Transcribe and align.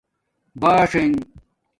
بلݽنݣ 0.61 1.15